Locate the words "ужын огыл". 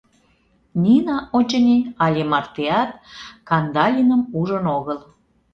4.39-4.99